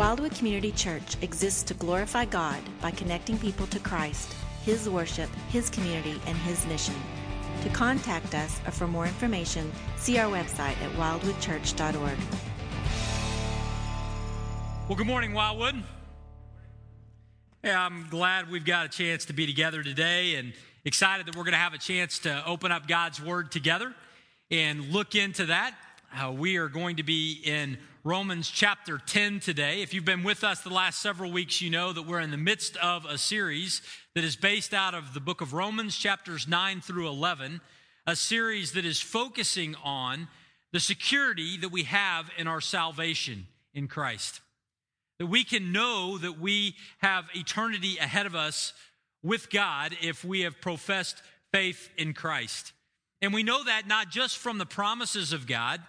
[0.00, 4.34] Wildwood Community Church exists to glorify God by connecting people to Christ,
[4.64, 6.94] His worship, His community, and His mission.
[7.64, 12.18] To contact us or for more information, see our website at wildwoodchurch.org.
[14.88, 15.82] Well, good morning, Wildwood.
[17.62, 20.54] Yeah, I'm glad we've got a chance to be together today and
[20.86, 23.94] excited that we're going to have a chance to open up God's Word together
[24.50, 25.74] and look into that.
[26.18, 29.82] Uh, we are going to be in Romans chapter 10 today.
[29.82, 32.38] If you've been with us the last several weeks, you know that we're in the
[32.38, 33.82] midst of a series
[34.14, 37.60] that is based out of the book of Romans, chapters 9 through 11,
[38.06, 40.28] a series that is focusing on
[40.72, 44.40] the security that we have in our salvation in Christ.
[45.18, 48.72] That we can know that we have eternity ahead of us
[49.22, 52.72] with God if we have professed faith in Christ.
[53.20, 55.82] And we know that not just from the promises of God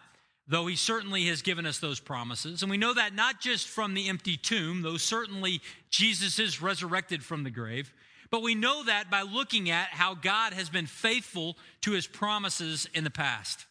[0.47, 2.61] though he certainly has given us those promises.
[2.61, 7.23] And we know that not just from the empty tomb, though certainly Jesus is resurrected
[7.23, 7.94] from the grave,
[8.30, 12.88] but we know that by looking at how God has been faithful to his promises
[12.94, 13.66] in the past.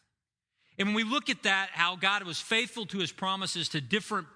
[0.77, 4.27] And when we look at that, how God was faithful to his promises to different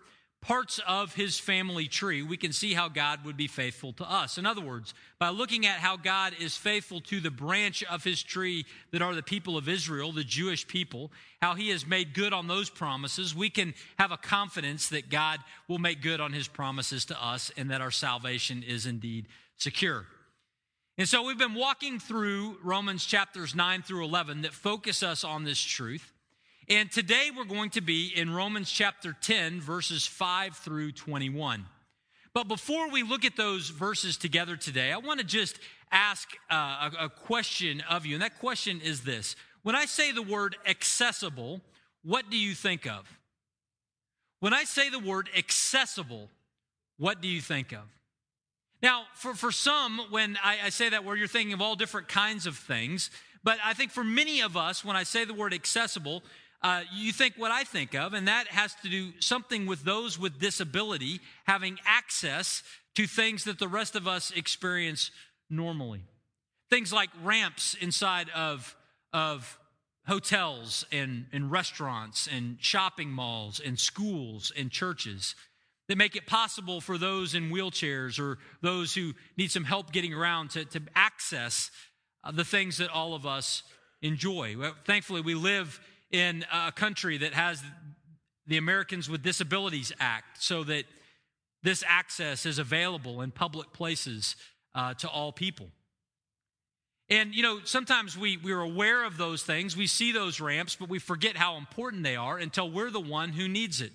[0.46, 4.38] parts of his family tree, we can see how God would be faithful to us.
[4.38, 8.22] In other words, by looking at how God is faithful to the branch of his
[8.22, 12.32] tree that are the people of Israel, the Jewish people, how he has made good
[12.32, 16.48] on those promises, we can have a confidence that God will make good on his
[16.48, 19.26] promises to us and that our salvation is indeed
[19.58, 20.06] secure.
[21.00, 25.44] And so we've been walking through Romans chapters 9 through 11 that focus us on
[25.44, 26.14] this truth.
[26.68, 31.64] And today we're going to be in Romans chapter 10, verses 5 through 21.
[32.34, 35.60] But before we look at those verses together today, I want to just
[35.92, 38.16] ask uh, a, a question of you.
[38.16, 41.62] And that question is this When I say the word accessible,
[42.04, 43.20] what do you think of?
[44.40, 46.32] When I say the word accessible,
[46.98, 47.84] what do you think of?
[48.82, 52.08] Now, for, for some, when I, I say that word, you're thinking of all different
[52.08, 53.12] kinds of things.
[53.44, 56.24] But I think for many of us, when I say the word accessible,
[56.66, 60.18] uh, you think what I think of, and that has to do something with those
[60.18, 62.64] with disability having access
[62.96, 65.12] to things that the rest of us experience
[65.48, 66.02] normally.
[66.72, 68.76] Things like ramps inside of,
[69.14, 69.60] of
[70.08, 75.36] hotels and, and restaurants and shopping malls and schools and churches
[75.88, 80.16] that make it possible for those in wheelchairs or those who need some help getting
[80.16, 81.70] around to, to access
[82.24, 83.62] uh, the things that all of us
[84.02, 84.56] enjoy.
[84.58, 85.80] Well, thankfully, we live
[86.16, 87.62] in a country that has
[88.48, 90.86] the Americans with Disabilities Act so that
[91.62, 94.38] this access is available in public places
[94.74, 95.68] uh, to all people.
[97.10, 100.90] And, you know, sometimes we, we're aware of those things, we see those ramps, but
[100.90, 103.92] we forget how important they are until we're the one who needs it.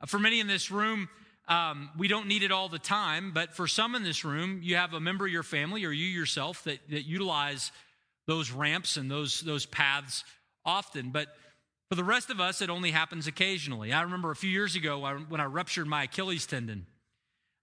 [0.00, 1.08] Uh, for many in this room,
[1.46, 4.76] um, we don't need it all the time, but for some in this room, you
[4.76, 7.70] have a member of your family or you yourself that, that utilize
[8.26, 10.24] those ramps and those, those paths
[10.64, 11.28] often, but
[11.88, 13.92] for the rest of us, it only happens occasionally.
[13.92, 16.86] I remember a few years ago when I ruptured my Achilles tendon.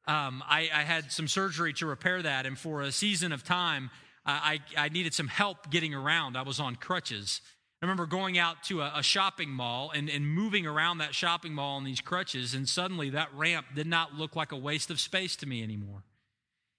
[0.08, 3.92] Um, I, I, had some surgery to repair that, and for a season of time,
[4.26, 6.36] I, I, needed some help getting around.
[6.36, 7.42] I was on crutches.
[7.82, 11.54] I remember going out to a, a shopping mall and, and moving around that shopping
[11.54, 15.00] mall on these crutches, and suddenly that ramp did not look like a waste of
[15.00, 16.04] space to me anymore.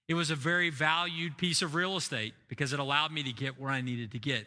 [0.09, 3.61] It was a very valued piece of real estate because it allowed me to get
[3.61, 4.47] where I needed to get.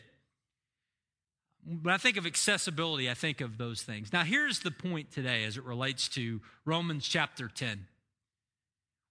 [1.65, 4.13] When I think of accessibility, I think of those things.
[4.13, 7.87] Now, here's the point today as it relates to Romans chapter 10.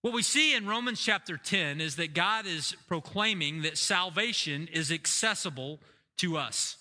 [0.02, 4.92] What we see in Romans chapter 10 is that God is proclaiming that salvation is
[4.92, 5.80] accessible
[6.18, 6.76] to us.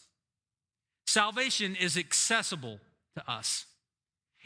[1.07, 2.79] Salvation is accessible
[3.15, 3.65] to us.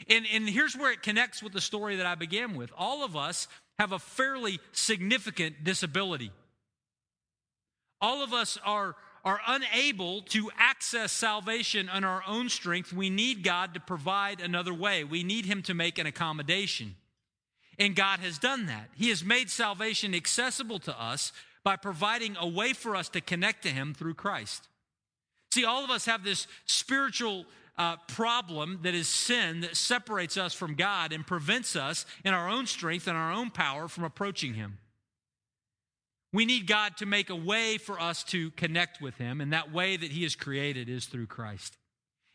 [0.08, 2.70] And, and here's where it connects with the story that I began with.
[2.76, 6.30] All of us have a fairly significant disability.
[8.00, 8.94] All of us are
[9.28, 14.72] are unable to access salvation on our own strength, we need God to provide another
[14.72, 15.04] way.
[15.04, 16.94] We need Him to make an accommodation.
[17.78, 18.88] And God has done that.
[18.96, 21.30] He has made salvation accessible to us
[21.62, 24.66] by providing a way for us to connect to Him through Christ.
[25.52, 27.44] See, all of us have this spiritual
[27.76, 32.48] uh, problem that is sin that separates us from God and prevents us in our
[32.48, 34.78] own strength and our own power from approaching Him.
[36.32, 39.72] We need God to make a way for us to connect with Him, and that
[39.72, 41.76] way that He has created is through Christ.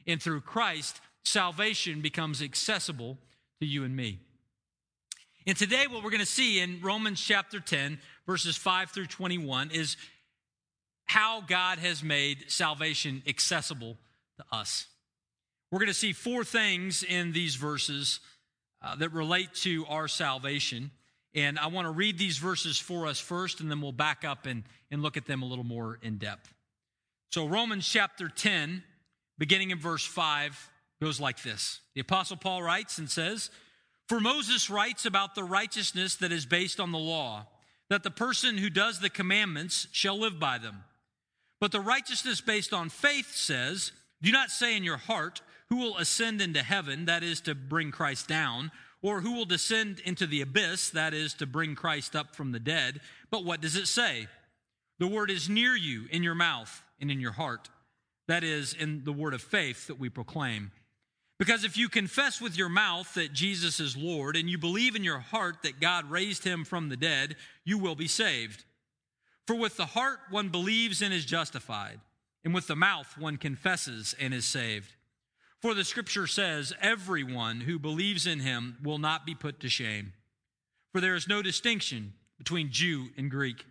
[0.07, 3.17] And through Christ, salvation becomes accessible
[3.59, 4.19] to you and me.
[5.45, 9.71] And today, what we're going to see in Romans chapter 10, verses 5 through 21,
[9.71, 9.97] is
[11.05, 13.97] how God has made salvation accessible
[14.37, 14.87] to us.
[15.69, 18.19] We're going to see four things in these verses
[18.81, 20.91] uh, that relate to our salvation.
[21.35, 24.45] And I want to read these verses for us first, and then we'll back up
[24.45, 26.53] and, and look at them a little more in depth.
[27.31, 28.83] So, Romans chapter 10,
[29.39, 30.69] beginning in verse 5,
[31.01, 33.49] goes like this The Apostle Paul writes and says,
[34.07, 37.47] For Moses writes about the righteousness that is based on the law,
[37.89, 40.83] that the person who does the commandments shall live by them.
[41.59, 43.91] But the righteousness based on faith says,
[44.21, 47.91] Do not say in your heart, Who will ascend into heaven, that is to bring
[47.91, 48.71] Christ down,
[49.03, 52.59] or who will descend into the abyss, that is to bring Christ up from the
[52.59, 53.01] dead.
[53.29, 54.27] But what does it say?
[54.97, 57.69] The word is near you, in your mouth and in your heart.
[58.27, 60.71] That is, in the word of faith that we proclaim.
[61.37, 65.03] Because if you confess with your mouth that Jesus is Lord, and you believe in
[65.03, 67.35] your heart that God raised him from the dead,
[67.65, 68.63] you will be saved.
[69.45, 71.99] For with the heart one believes and is justified,
[72.45, 74.93] and with the mouth one confesses and is saved.
[75.63, 80.11] For the scripture says, Everyone who believes in him will not be put to shame.
[80.91, 83.65] For there is no distinction between Jew and Greek.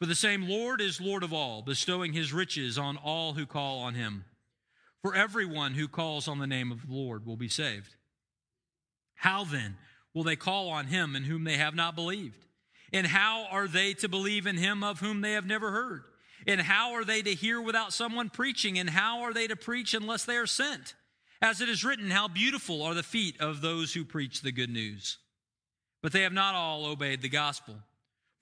[0.00, 3.78] For the same Lord is Lord of all, bestowing his riches on all who call
[3.78, 4.24] on him.
[5.02, 7.94] For everyone who calls on the name of the Lord will be saved.
[9.14, 9.76] How then
[10.12, 12.44] will they call on him in whom they have not believed?
[12.92, 16.02] And how are they to believe in him of whom they have never heard?
[16.44, 18.80] And how are they to hear without someone preaching?
[18.80, 20.94] And how are they to preach unless they are sent?
[21.42, 24.70] As it is written, how beautiful are the feet of those who preach the good
[24.70, 25.18] news.
[26.02, 27.76] But they have not all obeyed the gospel.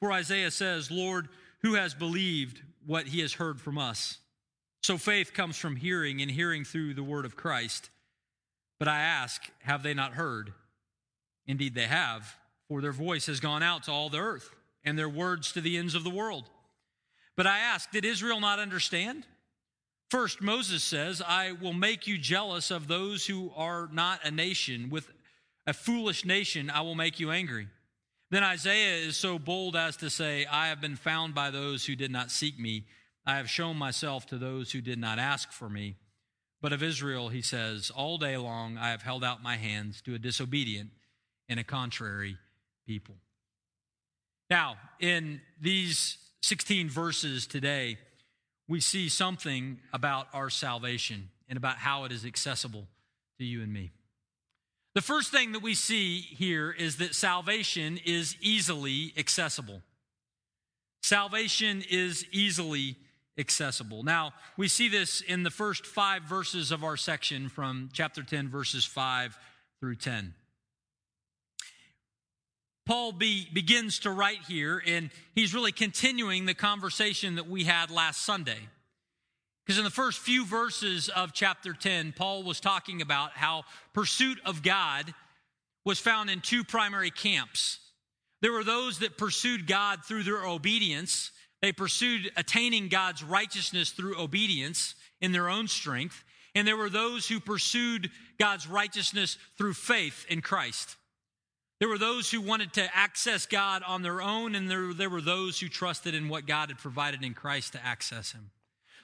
[0.00, 1.28] For Isaiah says, Lord,
[1.62, 4.18] who has believed what he has heard from us?
[4.82, 7.90] So faith comes from hearing, and hearing through the word of Christ.
[8.78, 10.52] But I ask, have they not heard?
[11.46, 12.36] Indeed, they have
[12.68, 14.50] for their voice has gone out to all the earth,
[14.84, 16.48] and their words to the ends of the world.
[17.34, 19.24] But I ask, did Israel not understand?
[20.10, 24.88] First, Moses says, I will make you jealous of those who are not a nation.
[24.88, 25.10] With
[25.66, 27.68] a foolish nation, I will make you angry.
[28.30, 31.94] Then Isaiah is so bold as to say, I have been found by those who
[31.94, 32.84] did not seek me.
[33.26, 35.96] I have shown myself to those who did not ask for me.
[36.60, 40.14] But of Israel, he says, All day long I have held out my hands to
[40.14, 40.90] a disobedient
[41.48, 42.36] and a contrary
[42.86, 43.14] people.
[44.50, 47.98] Now, in these 16 verses today,
[48.68, 52.86] we see something about our salvation and about how it is accessible
[53.38, 53.90] to you and me.
[54.94, 59.80] The first thing that we see here is that salvation is easily accessible.
[61.02, 62.96] Salvation is easily
[63.38, 64.02] accessible.
[64.02, 68.48] Now, we see this in the first five verses of our section from chapter 10,
[68.48, 69.38] verses 5
[69.80, 70.34] through 10.
[72.88, 77.90] Paul be, begins to write here, and he's really continuing the conversation that we had
[77.90, 78.56] last Sunday.
[79.62, 84.40] Because in the first few verses of chapter 10, Paul was talking about how pursuit
[84.46, 85.12] of God
[85.84, 87.78] was found in two primary camps.
[88.40, 91.30] There were those that pursued God through their obedience,
[91.60, 96.24] they pursued attaining God's righteousness through obedience in their own strength.
[96.54, 98.10] And there were those who pursued
[98.40, 100.96] God's righteousness through faith in Christ.
[101.80, 105.20] There were those who wanted to access God on their own, and there, there were
[105.20, 108.50] those who trusted in what God had provided in Christ to access Him.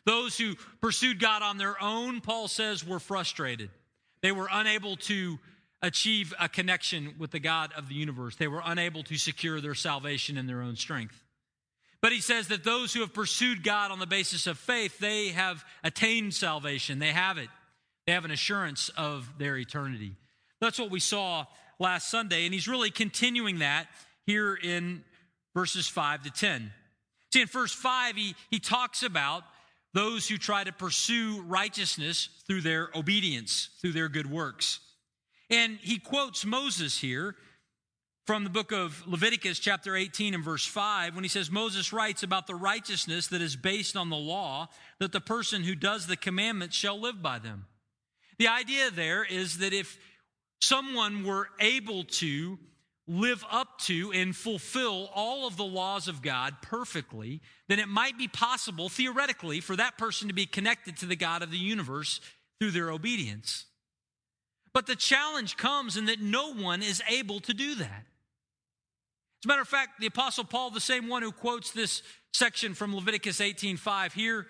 [0.05, 3.71] Those who pursued God on their own, Paul says, were frustrated.
[4.23, 5.39] They were unable to
[5.83, 8.37] achieve a connection with the God of the universe.
[8.37, 11.23] They were unable to secure their salvation in their own strength.
[12.01, 15.29] But he says that those who have pursued God on the basis of faith, they
[15.29, 16.99] have attained salvation.
[16.99, 17.49] They have it.
[18.07, 20.17] They have an assurance of their eternity.
[20.61, 21.47] That's what we saw
[21.79, 23.87] last Sunday, and he's really continuing that
[24.27, 25.05] here in
[25.55, 26.73] verses 5 to 10.
[27.33, 29.45] See, in verse 5, he, he talks about
[29.93, 34.81] those who try to pursue righteousness through their obedience, through their good works.
[35.51, 37.37] And he quotes Moses here
[38.25, 42.23] from the book of Leviticus, chapter 18, and verse 5, when he says, Moses writes
[42.23, 46.17] about the righteousness that is based on the law, that the person who does the
[46.17, 47.67] commandments shall live by them.
[48.39, 49.99] The idea there is that if
[50.65, 52.59] someone were able to
[53.07, 58.17] live up to and fulfill all of the laws of God perfectly, then it might
[58.17, 62.21] be possible, theoretically, for that person to be connected to the God of the universe
[62.59, 63.67] through their obedience.
[64.73, 68.07] But the challenge comes in that no one is able to do that.
[69.45, 72.03] As a matter of fact, the Apostle Paul, the same one who quotes this
[72.33, 74.49] section from Leviticus 18:5 here,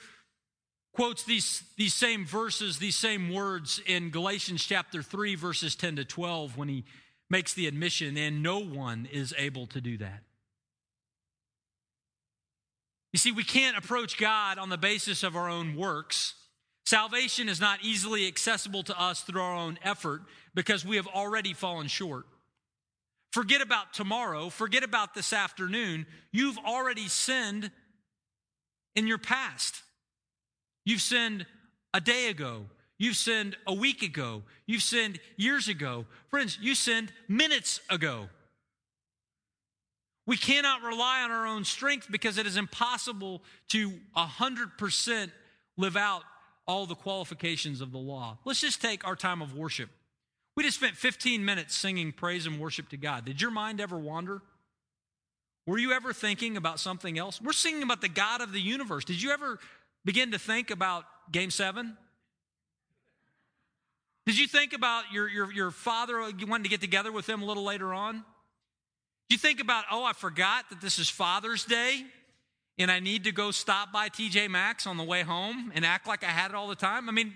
[0.95, 6.05] quotes these, these same verses, these same words in Galatians chapter 3, verses 10 to
[6.05, 6.85] 12, when he
[7.29, 10.21] makes the admission, and no one is able to do that.
[13.13, 16.35] You see, we can't approach God on the basis of our own works.
[16.87, 20.23] Salvation is not easily accessible to us through our own effort
[20.55, 22.25] because we have already fallen short.
[23.33, 24.49] Forget about tomorrow.
[24.49, 26.07] Forget about this afternoon.
[26.31, 27.73] You've already sinned
[28.95, 29.83] in your past.
[30.85, 31.47] You've sinned
[31.93, 32.67] a day ago.
[32.99, 34.43] You've sinned a week ago.
[34.67, 36.07] You've sinned years ago.
[36.29, 38.29] Friends, you sinned minutes ago.
[40.27, 45.31] We cannot rely on our own strength because it is impossible to 100%
[45.77, 46.23] live out
[46.67, 48.39] all the qualifications of the law.
[48.45, 49.91] Let's just take our time of worship.
[50.57, 53.25] We just spent 15 minutes singing praise and worship to God.
[53.25, 54.41] Did your mind ever wander?
[55.67, 57.41] Were you ever thinking about something else?
[57.41, 59.05] We're singing about the God of the universe.
[59.05, 59.59] Did you ever
[60.05, 61.97] begin to think about game seven?
[64.27, 67.43] Did you think about your, your, your father, you wanted to get together with him
[67.43, 68.25] a little later on?
[69.29, 72.05] Did you think about, oh, I forgot that this is Father's Day
[72.79, 76.07] and I need to go stop by TJ Maxx on the way home and act
[76.07, 77.09] like I had it all the time?
[77.09, 77.35] I mean,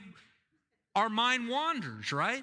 [0.95, 2.43] our mind wanders, right?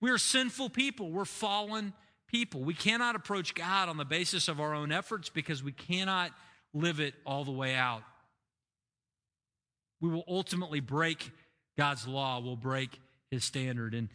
[0.00, 1.10] We are sinful people.
[1.10, 1.92] We're fallen
[2.26, 2.62] people.
[2.62, 6.30] We cannot approach God on the basis of our own efforts because we cannot
[6.72, 8.02] live it all the way out.
[10.00, 11.30] We will ultimately break
[11.76, 12.98] God's law, we'll break
[13.30, 13.94] his standard.
[13.94, 14.08] And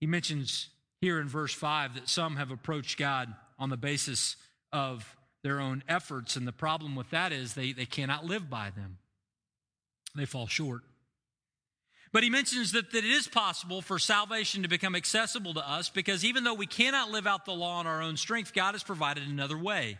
[0.00, 0.68] he mentions
[1.00, 4.36] here in verse 5 that some have approached God on the basis
[4.72, 6.36] of their own efforts.
[6.36, 8.98] And the problem with that is they, they cannot live by them,
[10.14, 10.82] they fall short.
[12.10, 15.90] But he mentions that, that it is possible for salvation to become accessible to us
[15.90, 18.82] because even though we cannot live out the law in our own strength, God has
[18.82, 19.98] provided another way.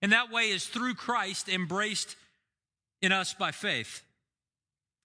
[0.00, 2.16] And that way is through Christ embraced
[3.02, 4.02] in us by faith.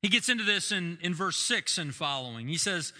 [0.01, 2.47] He gets into this in, in verse 6 and following.
[2.47, 2.91] He says,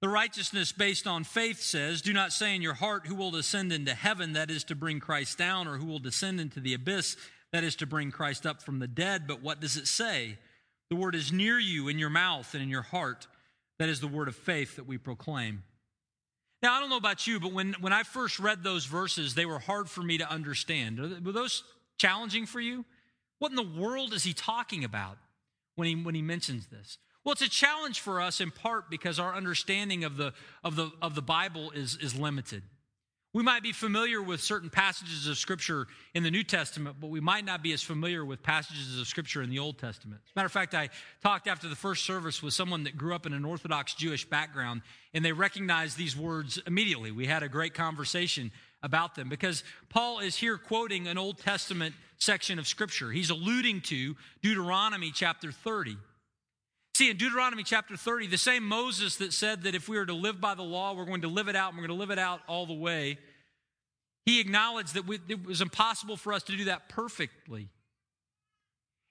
[0.00, 3.72] The righteousness based on faith says, Do not say in your heart, Who will descend
[3.72, 7.16] into heaven, that is to bring Christ down, or who will descend into the abyss,
[7.52, 9.26] that is to bring Christ up from the dead.
[9.26, 10.38] But what does it say?
[10.88, 13.26] The word is near you in your mouth and in your heart.
[13.78, 15.64] That is the word of faith that we proclaim.
[16.62, 19.46] Now, I don't know about you, but when, when I first read those verses, they
[19.46, 21.24] were hard for me to understand.
[21.24, 21.64] Were those
[21.98, 22.84] challenging for you?
[23.42, 25.18] What in the world is he talking about
[25.74, 26.98] when he, when he mentions this?
[27.24, 30.32] Well, it's a challenge for us in part because our understanding of the,
[30.62, 32.62] of the, of the Bible is, is limited.
[33.34, 37.18] We might be familiar with certain passages of Scripture in the New Testament, but we
[37.18, 40.20] might not be as familiar with passages of Scripture in the Old Testament.
[40.24, 43.12] As a matter of fact, I talked after the first service with someone that grew
[43.12, 44.82] up in an Orthodox Jewish background,
[45.14, 47.10] and they recognized these words immediately.
[47.10, 51.94] We had a great conversation about them because Paul is here quoting an Old Testament
[52.18, 53.10] section of Scripture.
[53.10, 55.96] He's alluding to Deuteronomy chapter 30.
[56.94, 60.12] See, in Deuteronomy chapter 30, the same Moses that said that if we are to
[60.12, 62.10] live by the law, we're going to live it out, and we're going to live
[62.10, 63.18] it out all the way,
[64.26, 67.70] he acknowledged that we, it was impossible for us to do that perfectly.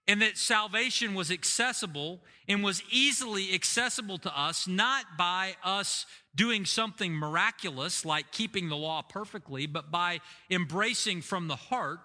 [0.08, 6.05] And that salvation was accessible and was easily accessible to us, not by us
[6.36, 12.00] doing something miraculous like keeping the law perfectly, but by embracing from the heart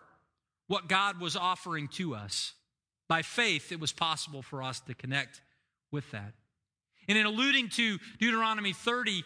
[0.67, 2.53] what God was offering to us.
[3.09, 5.41] By faith, it was possible for us to connect
[5.91, 6.35] with that.
[7.09, 9.23] And in alluding to Deuteronomy 30,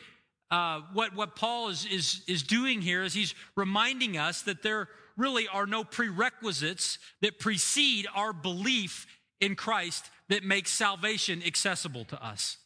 [0.51, 4.89] uh, what, what Paul is, is, is doing here is he's reminding us that there
[5.17, 9.07] really are no prerequisites that precede our belief
[9.41, 12.57] in Christ that makes salvation accessible to us.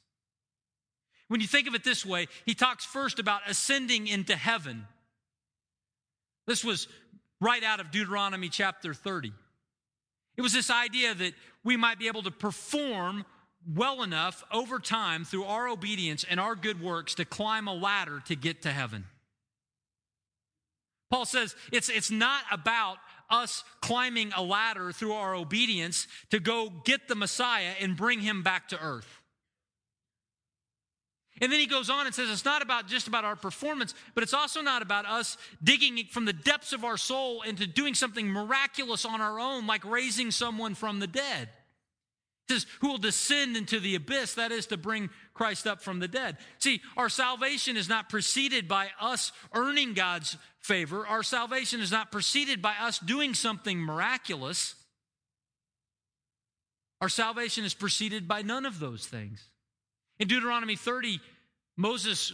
[1.28, 4.86] When you think of it this way, he talks first about ascending into heaven.
[6.46, 6.86] This was
[7.40, 9.32] right out of Deuteronomy chapter 30.
[10.36, 13.24] It was this idea that we might be able to perform
[13.74, 18.20] well enough over time through our obedience and our good works to climb a ladder
[18.26, 19.04] to get to heaven.
[21.10, 22.98] Paul says it's, it's not about
[23.30, 28.42] us climbing a ladder through our obedience to go get the Messiah and bring him
[28.42, 29.20] back to earth.
[31.40, 34.22] And then he goes on and says it's not about just about our performance, but
[34.22, 38.28] it's also not about us digging from the depths of our soul into doing something
[38.28, 41.48] miraculous on our own, like raising someone from the dead
[42.48, 46.08] says, who will descend into the abyss, that is to bring Christ up from the
[46.08, 46.36] dead.
[46.58, 51.06] See, our salvation is not preceded by us earning God's favor.
[51.06, 54.74] Our salvation is not preceded by us doing something miraculous.
[57.00, 59.48] Our salvation is preceded by none of those things.
[60.18, 61.20] In Deuteronomy 30,
[61.76, 62.32] Moses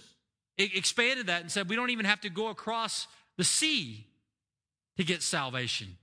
[0.58, 3.06] expanded that and said, we don't even have to go across
[3.38, 4.06] the sea
[4.96, 5.96] to get salvation.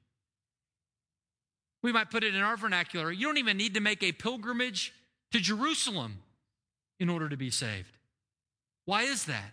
[1.83, 4.93] We might put it in our vernacular you don't even need to make a pilgrimage
[5.31, 6.19] to Jerusalem
[6.99, 7.97] in order to be saved.
[8.85, 9.51] Why is that?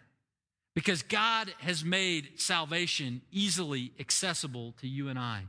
[0.75, 5.43] Because God has made salvation easily accessible to you and I.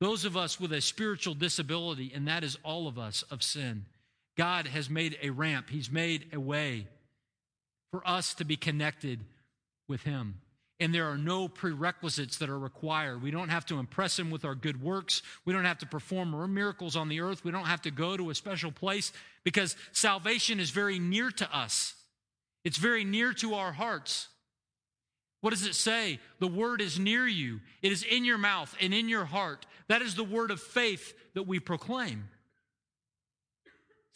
[0.00, 3.86] Those of us with a spiritual disability, and that is all of us of sin,
[4.36, 6.86] God has made a ramp, He's made a way
[7.90, 9.20] for us to be connected
[9.88, 10.40] with Him.
[10.80, 13.22] And there are no prerequisites that are required.
[13.22, 15.22] We don't have to impress him with our good works.
[15.44, 17.44] We don't have to perform miracles on the earth.
[17.44, 19.12] We don't have to go to a special place
[19.44, 21.94] because salvation is very near to us.
[22.64, 24.28] It's very near to our hearts.
[25.42, 26.18] What does it say?
[26.40, 27.60] The word is near you.
[27.82, 29.66] It is in your mouth and in your heart.
[29.88, 32.30] That is the word of faith that we proclaim.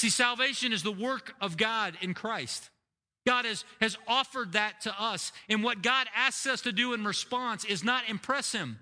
[0.00, 2.70] See, salvation is the work of God in Christ.
[3.28, 5.32] God has, has offered that to us.
[5.50, 8.78] And what God asks us to do in response is not impress Him.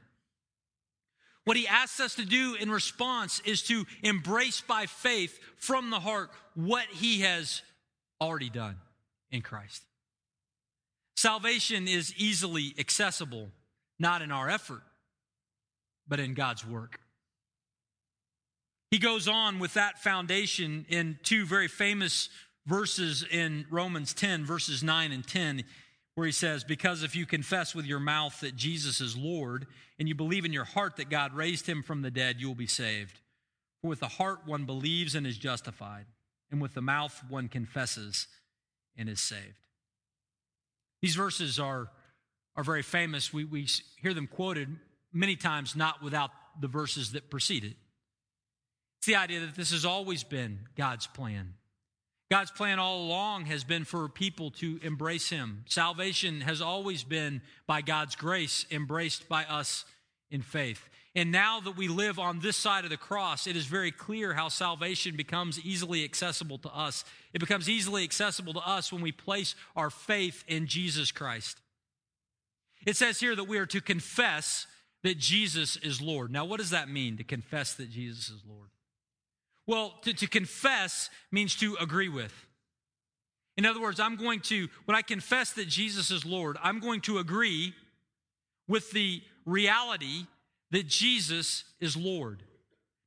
[1.44, 5.98] What He asks us to do in response is to embrace by faith from the
[5.98, 7.62] heart what He has
[8.20, 8.76] already done
[9.32, 9.82] in Christ.
[11.16, 13.48] Salvation is easily accessible,
[13.98, 14.82] not in our effort,
[16.06, 17.00] but in God's work.
[18.92, 22.28] He goes on with that foundation in two very famous
[22.66, 25.64] verses in Romans 10, verses 9 and 10,
[26.14, 29.66] where he says, Because if you confess with your mouth that Jesus is Lord,
[29.98, 32.54] and you believe in your heart that God raised him from the dead, you will
[32.54, 33.20] be saved.
[33.80, 36.06] For with the heart one believes and is justified,
[36.50, 38.26] and with the mouth one confesses
[38.96, 39.60] and is saved.
[41.02, 41.88] These verses are,
[42.56, 43.32] are very famous.
[43.32, 43.68] We, we
[44.00, 44.68] hear them quoted
[45.12, 46.30] many times, not without
[46.60, 47.76] the verses that precede it.
[48.98, 51.54] It's the idea that this has always been God's plan
[52.30, 55.64] God's plan all along has been for people to embrace Him.
[55.66, 59.84] Salvation has always been, by God's grace, embraced by us
[60.30, 60.88] in faith.
[61.14, 64.34] And now that we live on this side of the cross, it is very clear
[64.34, 67.04] how salvation becomes easily accessible to us.
[67.32, 71.60] It becomes easily accessible to us when we place our faith in Jesus Christ.
[72.86, 74.66] It says here that we are to confess
[75.04, 76.30] that Jesus is Lord.
[76.30, 78.68] Now, what does that mean to confess that Jesus is Lord?
[79.66, 82.32] Well, to, to confess means to agree with.
[83.56, 87.00] In other words, I'm going to, when I confess that Jesus is Lord, I'm going
[87.02, 87.74] to agree
[88.68, 90.26] with the reality
[90.70, 92.42] that Jesus is Lord.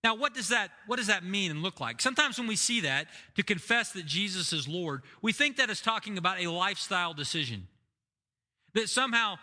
[0.04, 2.02] Now, what does that what does that mean and look like?
[2.02, 5.82] Sometimes when we see that to confess that Jesus is Lord, we think that is
[5.82, 7.68] talking about a lifestyle decision.
[8.76, 9.36] That somehow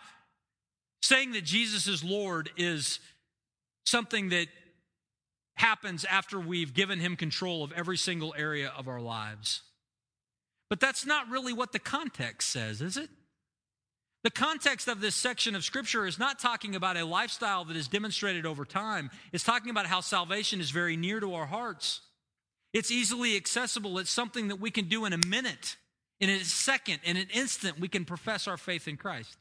[1.03, 2.99] saying that Jesus is Lord is
[3.85, 4.47] something that
[5.57, 9.61] happens after we've given him control of every single area of our lives.
[10.69, 13.09] But that's not really what the context says, is it?
[14.23, 17.87] The context of this section of scripture is not talking about a lifestyle that is
[17.87, 19.09] demonstrated over time.
[19.31, 22.01] It's talking about how salvation is very near to our hearts.
[22.73, 23.99] It's easily accessible.
[23.99, 25.77] It's something that we can do in a minute,
[26.19, 29.37] in a second, in an instant, we can profess our faith in Christ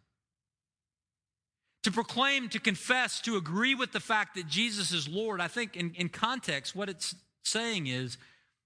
[1.87, 5.77] to proclaim, to confess, to agree with the fact that Jesus is Lord, I think
[5.77, 8.19] in, in context, what it's saying is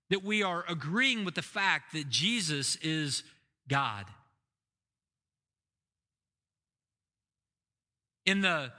[0.08, 3.22] that we are agreeing with the fact that Jesus is
[3.68, 4.06] God.
[8.24, 8.72] In the,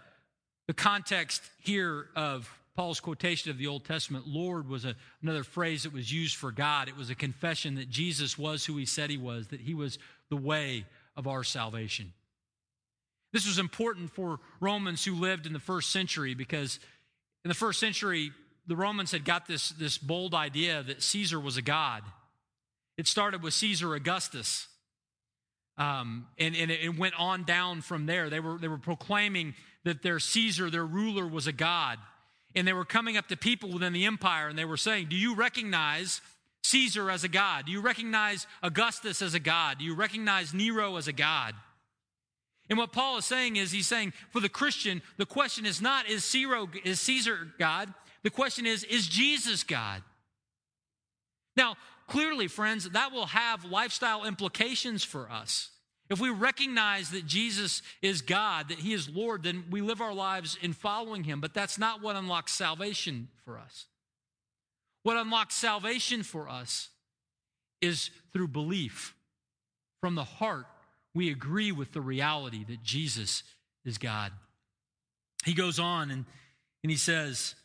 [0.66, 5.84] the context here of Paul's quotation of the Old Testament, Lord was a, another phrase
[5.84, 6.88] that was used for God.
[6.88, 10.00] It was a confession that Jesus was who he said he was, that he was
[10.32, 12.12] the way of our salvation.
[13.34, 16.80] This was important for Romans who lived in the first century because
[17.46, 18.32] in the first century,
[18.68, 22.04] the Romans had got this, this bold idea that Caesar was a god.
[22.98, 24.68] It started with Caesar Augustus.
[25.78, 28.30] Um, and, and it went on down from there.
[28.30, 31.98] They were, they were proclaiming that their Caesar, their ruler, was a god.
[32.54, 35.16] And they were coming up to people within the empire and they were saying, Do
[35.16, 36.22] you recognize
[36.64, 37.66] Caesar as a god?
[37.66, 39.80] Do you recognize Augustus as a god?
[39.80, 41.56] Do you recognize Nero as a god?
[42.72, 46.10] And what Paul is saying is, he's saying for the Christian, the question is not,
[46.10, 47.94] is, Caesar, is Caesar God?
[48.24, 50.02] The question is, is Jesus God?
[51.58, 51.76] Now,
[52.08, 55.72] clearly, friends, that will have lifestyle implications for us.
[56.10, 60.14] If we recognize that Jesus is God, that He is Lord, then we live our
[60.14, 61.42] lives in following Him.
[61.42, 63.88] But that's not what unlocks salvation for us.
[65.04, 66.88] What unlocks salvation for us
[67.82, 69.14] is through belief
[70.00, 70.68] from the heart
[71.14, 73.44] we agree with the reality that Jesus
[73.86, 74.32] is God.
[75.46, 76.26] He goes on and,
[76.84, 77.56] and he says,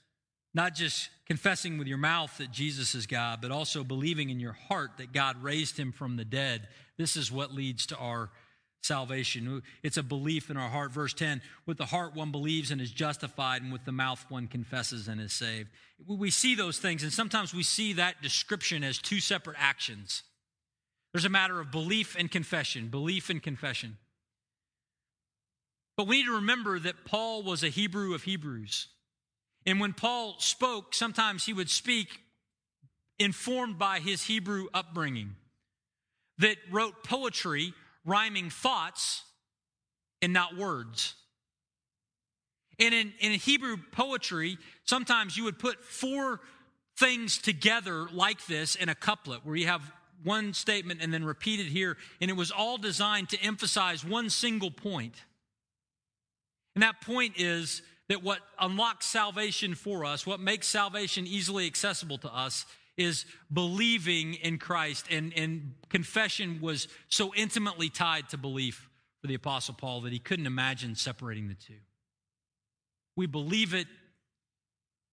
[0.54, 4.54] not just confessing with your mouth that Jesus is God, but also believing in your
[4.54, 6.68] heart that God raised him from the dead.
[6.96, 8.30] This is what leads to our
[8.80, 9.62] salvation.
[9.82, 10.92] It's a belief in our heart.
[10.92, 14.46] Verse 10 with the heart one believes and is justified, and with the mouth one
[14.46, 15.68] confesses and is saved.
[16.06, 20.22] We see those things, and sometimes we see that description as two separate actions.
[21.16, 23.96] There's a matter of belief and confession, belief and confession.
[25.96, 28.88] But we need to remember that Paul was a Hebrew of Hebrews.
[29.64, 32.20] And when Paul spoke, sometimes he would speak
[33.18, 35.37] informed by his Hebrew upbringing,
[36.37, 37.72] that wrote poetry,
[38.05, 39.22] rhyming thoughts
[40.20, 41.14] and not words.
[42.79, 46.42] And in, in Hebrew poetry, sometimes you would put four
[46.98, 49.90] things together like this in a couplet where you have
[50.22, 54.70] one statement and then repeated here, and it was all designed to emphasize one single
[54.70, 55.14] point.
[56.74, 62.18] And that point is that what unlocks salvation for us, what makes salvation easily accessible
[62.18, 65.07] to us, is believing in Christ.
[65.11, 68.88] And, and confession was so intimately tied to belief
[69.20, 71.74] for the Apostle Paul that he couldn't imagine separating the two.
[73.16, 73.87] We believe it.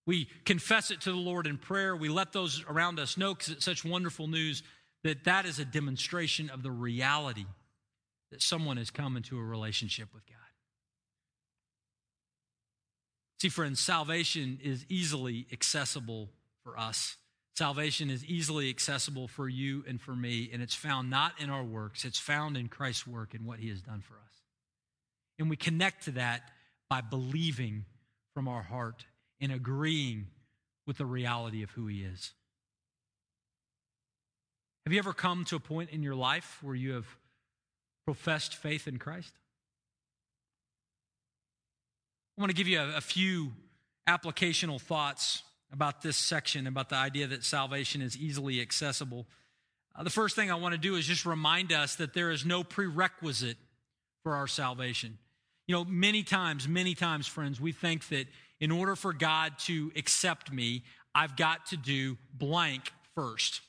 [0.06, 1.96] We confess it to the Lord in prayer.
[1.96, 4.62] We let those around us know because it's such wonderful news
[5.04, 7.46] that that is a demonstration of the reality
[8.32, 10.36] that someone has come into a relationship with God.
[13.40, 16.30] See, friends, salvation is easily accessible
[16.64, 17.16] for us.
[17.54, 21.62] Salvation is easily accessible for you and for me, and it's found not in our
[21.62, 24.42] works, it's found in Christ's work and what he has done for us.
[25.38, 26.50] And we connect to that
[26.88, 27.84] by believing
[28.32, 29.04] from our heart
[29.40, 30.26] and agreeing
[30.86, 32.32] with the reality of who he is.
[34.84, 37.06] Have you ever come to a point in your life where you have
[38.04, 39.32] professed faith in Christ?
[42.36, 43.52] I want to give you a, a few
[44.06, 45.42] applicational thoughts
[45.72, 49.26] about this section, about the idea that salvation is easily accessible.
[49.96, 52.44] Uh, the first thing I want to do is just remind us that there is
[52.44, 53.56] no prerequisite
[54.22, 55.16] for our salvation.
[55.66, 58.26] You know, many times, many times, friends, we think that
[58.60, 60.82] in order for God to accept me,
[61.14, 63.62] I've got to do blank first.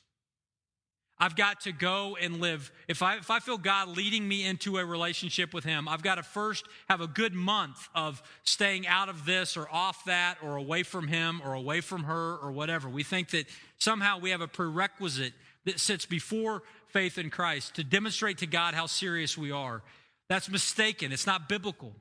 [1.18, 2.70] I've got to go and live.
[2.88, 6.16] If I, if I feel God leading me into a relationship with Him, I've got
[6.16, 10.56] to first have a good month of staying out of this or off that or
[10.56, 12.88] away from Him or away from her or whatever.
[12.88, 13.46] We think that
[13.78, 15.32] somehow we have a prerequisite
[15.64, 19.82] that sits before faith in Christ to demonstrate to God how serious we are.
[20.28, 21.12] That's mistaken.
[21.12, 21.92] It's not biblical.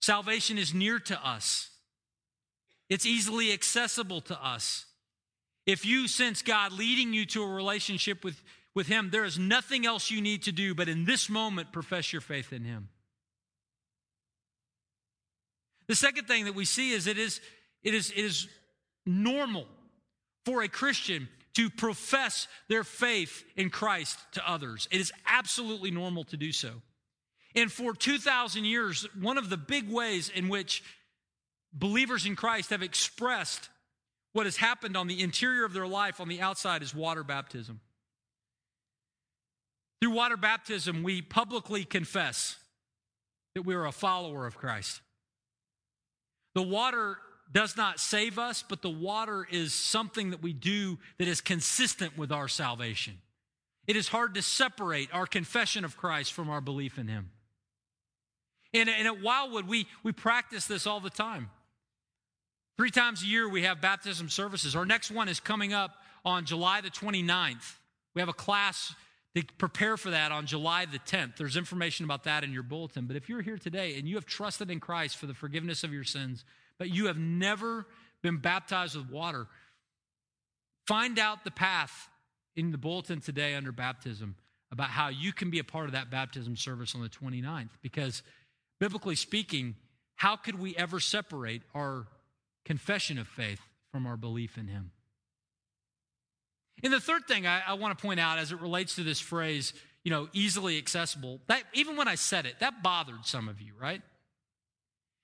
[0.00, 1.70] Salvation is near to us,
[2.88, 4.86] it's easily accessible to us.
[5.68, 8.42] If you sense God leading you to a relationship with,
[8.74, 12.10] with Him, there is nothing else you need to do but in this moment profess
[12.10, 12.88] your faith in Him.
[15.86, 17.42] The second thing that we see is it is,
[17.82, 18.48] it is, it is
[19.04, 19.66] normal
[20.46, 24.88] for a Christian to profess their faith in Christ to others.
[24.90, 26.70] It is absolutely normal to do so.
[27.54, 30.82] And for 2,000 years, one of the big ways in which
[31.74, 33.68] believers in Christ have expressed
[34.38, 37.80] what has happened on the interior of their life on the outside is water baptism.
[40.00, 42.56] Through water baptism, we publicly confess
[43.56, 45.00] that we are a follower of Christ.
[46.54, 47.18] The water
[47.50, 52.16] does not save us, but the water is something that we do that is consistent
[52.16, 53.14] with our salvation.
[53.88, 57.32] It is hard to separate our confession of Christ from our belief in Him.
[58.72, 61.50] And, and at Wildwood, we, we practice this all the time.
[62.78, 64.76] Three times a year, we have baptism services.
[64.76, 67.74] Our next one is coming up on July the 29th.
[68.14, 68.94] We have a class
[69.34, 71.36] to prepare for that on July the 10th.
[71.36, 73.06] There's information about that in your bulletin.
[73.06, 75.92] But if you're here today and you have trusted in Christ for the forgiveness of
[75.92, 76.44] your sins,
[76.78, 77.84] but you have never
[78.22, 79.48] been baptized with water,
[80.86, 82.08] find out the path
[82.54, 84.36] in the bulletin today under baptism
[84.70, 87.70] about how you can be a part of that baptism service on the 29th.
[87.82, 88.22] Because
[88.78, 89.74] biblically speaking,
[90.14, 92.06] how could we ever separate our
[92.68, 94.90] confession of faith from our belief in Him.
[96.84, 99.18] And the third thing I, I want to point out as it relates to this
[99.18, 99.72] phrase,
[100.04, 103.72] you know, easily accessible, that even when I said it, that bothered some of you,
[103.80, 104.02] right?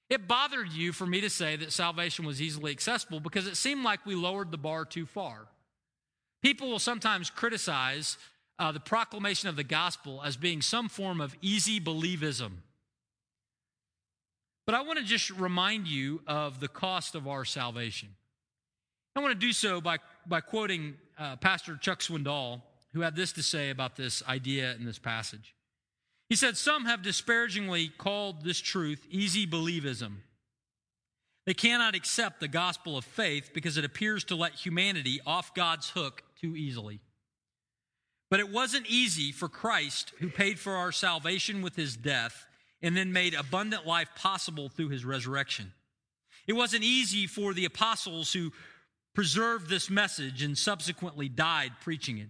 [0.08, 3.84] It bothered you for me to say that salvation was easily accessible because it seemed
[3.84, 5.46] like we lowered the bar too far.
[6.42, 8.16] People will sometimes criticize
[8.58, 12.52] uh, the proclamation of the gospel as being some form of easy believism.
[14.66, 18.08] But I want to just remind you of the cost of our salvation.
[19.16, 23.32] I want to do so by, by quoting uh, Pastor Chuck Swindoll, who had this
[23.32, 25.54] to say about this idea in this passage.
[26.28, 30.16] He said, Some have disparagingly called this truth easy believism.
[31.46, 35.90] They cannot accept the gospel of faith because it appears to let humanity off God's
[35.90, 37.00] hook too easily.
[38.30, 42.46] But it wasn't easy for Christ, who paid for our salvation with his death,
[42.84, 45.72] and then made abundant life possible through his resurrection.
[46.46, 48.52] It wasn't easy for the apostles who
[49.14, 52.28] preserved this message and subsequently died preaching it.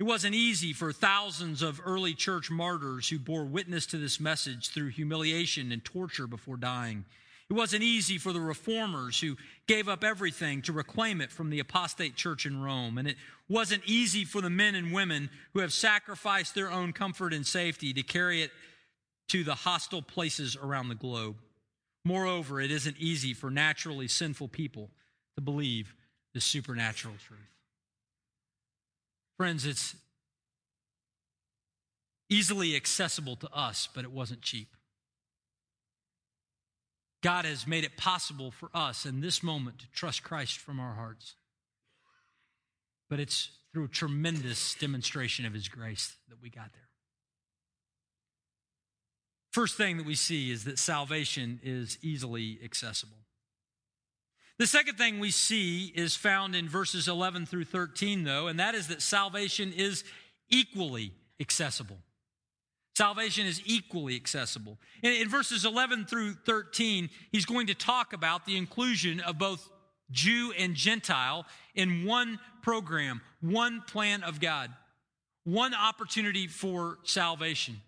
[0.00, 4.70] It wasn't easy for thousands of early church martyrs who bore witness to this message
[4.70, 7.04] through humiliation and torture before dying.
[7.48, 9.36] It wasn't easy for the reformers who
[9.68, 12.98] gave up everything to reclaim it from the apostate church in Rome.
[12.98, 13.16] And it
[13.48, 17.92] wasn't easy for the men and women who have sacrificed their own comfort and safety
[17.92, 18.50] to carry it
[19.28, 21.36] to the hostile places around the globe.
[22.04, 24.90] Moreover, it isn't easy for naturally sinful people
[25.34, 25.94] to believe
[26.34, 27.40] the supernatural truth.
[29.36, 29.96] Friends, it's
[32.28, 34.68] easily accessible to us, but it wasn't cheap.
[37.22, 40.94] God has made it possible for us in this moment to trust Christ from our
[40.94, 41.34] hearts.
[43.10, 46.88] But it's through a tremendous demonstration of His grace that we got there.
[49.56, 53.16] First thing that we see is that salvation is easily accessible.
[54.58, 58.74] The second thing we see is found in verses 11 through 13, though, and that
[58.74, 60.04] is that salvation is
[60.50, 61.96] equally accessible.
[62.98, 64.76] Salvation is equally accessible.
[65.02, 69.70] In, in, verses 11 through 13, he's going to talk about the inclusion of both
[70.10, 74.70] Jew and Gentile in one program, one plan of God,
[75.44, 77.80] one opportunity for salvation.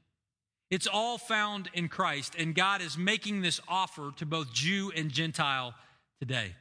[0.70, 5.10] It's all found in Christ, and God is making this offer to both Jew and
[5.10, 5.74] Gentile
[6.20, 6.54] today.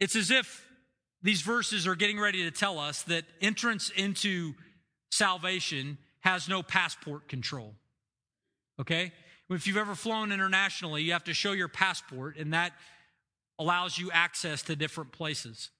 [0.00, 0.64] It's as if
[1.22, 4.54] these verses are getting ready to tell us that entrance into
[5.10, 7.74] salvation has no passport control.
[8.80, 9.12] Okay?
[9.50, 12.72] If you've ever flown internationally, you have to show your passport, and that
[13.58, 15.70] allows you access to different places.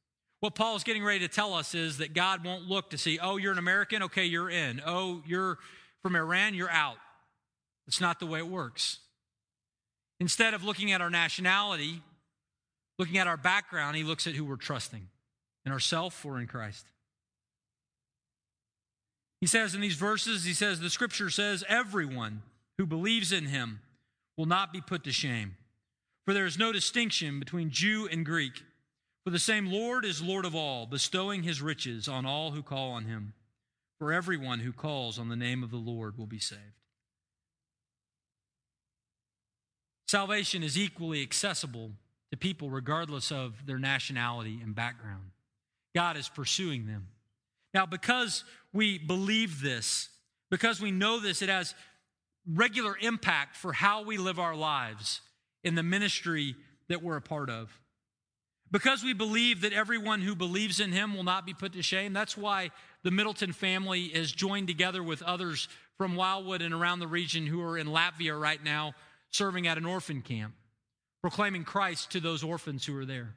[0.40, 3.18] What Paul is getting ready to tell us is that God won't look to see,
[3.18, 4.04] oh, you're an American?
[4.04, 4.80] Okay, you're in.
[4.84, 5.58] Oh, you're
[6.02, 6.54] from Iran?
[6.54, 6.96] You're out.
[7.86, 8.98] That's not the way it works.
[10.20, 12.02] Instead of looking at our nationality,
[12.98, 15.08] looking at our background, he looks at who we're trusting
[15.64, 16.86] in ourself or in Christ.
[19.40, 22.42] He says in these verses, he says, the scripture says, everyone
[22.76, 23.80] who believes in him
[24.36, 25.56] will not be put to shame.
[26.24, 28.62] For there is no distinction between Jew and Greek.
[29.24, 32.90] For the same Lord is Lord of all, bestowing his riches on all who call
[32.90, 33.32] on him.
[33.98, 36.62] For everyone who calls on the name of the Lord will be saved.
[40.06, 41.90] Salvation is equally accessible
[42.30, 45.30] to people regardless of their nationality and background.
[45.94, 47.08] God is pursuing them.
[47.74, 50.08] Now, because we believe this,
[50.50, 51.74] because we know this, it has
[52.46, 55.20] regular impact for how we live our lives
[55.64, 56.54] in the ministry
[56.88, 57.70] that we're a part of.
[58.70, 62.12] Because we believe that everyone who believes in him will not be put to shame,
[62.12, 62.70] that's why
[63.04, 67.62] the Middleton family is joined together with others from Wildwood and around the region who
[67.62, 68.94] are in Latvia right now
[69.30, 70.54] serving at an orphan camp,
[71.20, 73.34] proclaiming Christ to those orphans who are there.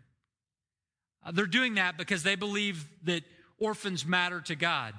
[1.23, 3.23] Uh, they're doing that because they believe that
[3.59, 4.93] orphans matter to God.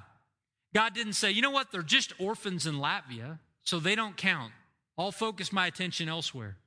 [0.73, 4.51] God didn't say, you know what, they're just orphans in Latvia, so they don't count.
[4.97, 6.57] I'll focus my attention elsewhere.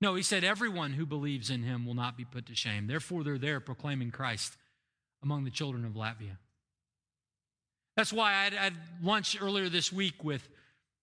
[0.00, 2.86] No, he said, everyone who believes in him will not be put to shame.
[2.86, 4.52] Therefore, they're there proclaiming Christ
[5.22, 6.36] among the children of Latvia.
[7.96, 10.48] That's why I had, lunch earlier this week with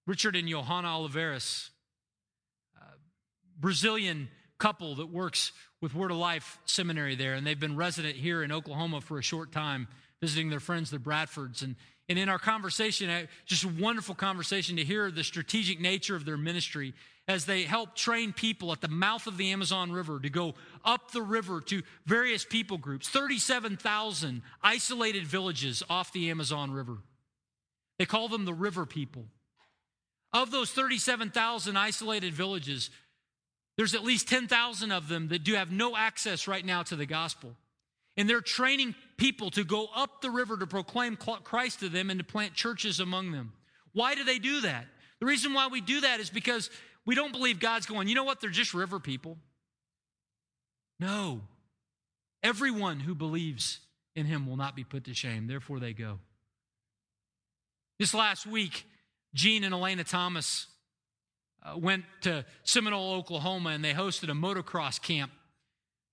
[0.08, 1.69] Richard and Johanna Oliveras,
[3.58, 5.51] Brazilian couple that works
[5.82, 9.23] with Word of Life Seminary there, and they've been resident here in Oklahoma for a
[9.23, 9.88] short time,
[10.21, 11.63] visiting their friends, the Bradfords.
[11.63, 11.75] And,
[12.10, 16.38] and in our conversation, just a wonderful conversation to hear the strategic nature of their
[16.38, 16.93] ministry
[17.32, 21.12] as they help train people at the mouth of the Amazon River to go up
[21.12, 26.98] the river to various people groups, 37,000 isolated villages off the Amazon River.
[27.98, 29.28] They call them the river people.
[30.34, 32.89] Of those 37,000 isolated villages,
[33.78, 37.06] there's at least 10,000 of them that do have no access right now to the
[37.06, 37.56] gospel.
[38.17, 42.20] And they're training people to go up the river to proclaim Christ to them and
[42.20, 43.54] to plant churches among them.
[43.94, 44.86] Why do they do that?
[45.22, 46.70] The reason why we do that is because
[47.05, 49.37] we don't believe God's going, you know what, they're just river people.
[50.99, 51.41] No.
[52.43, 53.79] Everyone who believes
[54.15, 55.47] in him will not be put to shame.
[55.47, 56.19] Therefore, they go.
[57.99, 58.85] This last week,
[59.33, 60.67] Gene and Elena Thomas
[61.63, 65.31] uh, went to Seminole, Oklahoma, and they hosted a motocross camp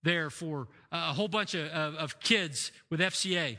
[0.02, 3.58] there for a whole bunch of, of, of kids with FCA.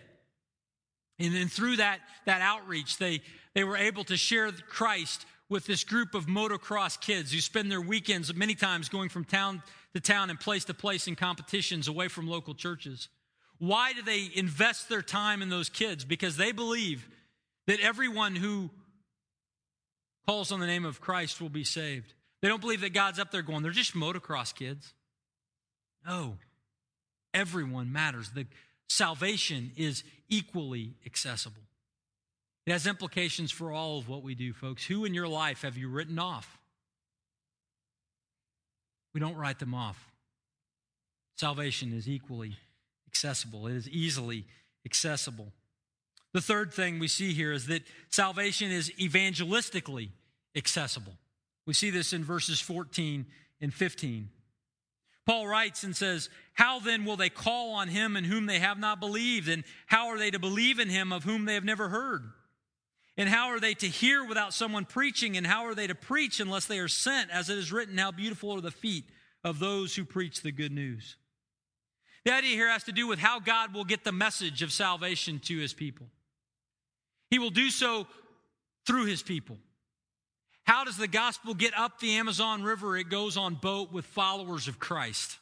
[1.19, 3.21] And then through that, that outreach, they,
[3.53, 7.81] they were able to share Christ with this group of motocross kids who spend their
[7.81, 12.07] weekends many times going from town to town and place to place in competitions away
[12.07, 13.09] from local churches.
[13.57, 16.05] Why do they invest their time in those kids?
[16.05, 17.07] Because they believe
[17.67, 18.69] that everyone who
[20.25, 22.13] calls on the name of Christ will be saved.
[22.41, 24.93] They don't believe that God's up there going, they're just motocross kids.
[26.07, 26.37] No,
[27.33, 28.29] everyone matters.
[28.29, 28.45] The
[28.87, 31.61] salvation is equally accessible.
[32.65, 34.85] It has implications for all of what we do, folks.
[34.85, 36.59] Who in your life have you written off?
[39.13, 40.11] We don't write them off.
[41.35, 42.57] Salvation is equally
[43.07, 44.45] accessible, it is easily
[44.85, 45.51] accessible.
[46.33, 50.09] The third thing we see here is that salvation is evangelistically
[50.55, 51.13] accessible.
[51.65, 53.25] We see this in verses 14
[53.61, 54.29] and 15.
[55.25, 58.79] Paul writes and says, How then will they call on him in whom they have
[58.79, 59.47] not believed?
[59.47, 62.23] And how are they to believe in him of whom they have never heard?
[63.19, 65.35] And how are they to hear without someone preaching?
[65.35, 67.29] And how are they to preach unless they are sent?
[67.31, 69.03] As it is written, How beautiful are the feet
[69.43, 71.17] of those who preach the good news.
[72.23, 75.39] The idea here has to do with how God will get the message of salvation
[75.39, 76.07] to his people.
[77.29, 78.07] He will do so
[78.87, 79.57] through his people.
[80.63, 82.95] How does the gospel get up the Amazon River?
[82.95, 85.39] It goes on boat with followers of Christ.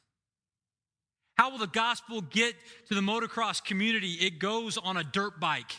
[1.36, 2.56] How will the gospel get
[2.88, 4.14] to the motocross community?
[4.14, 5.74] It goes on a dirt bike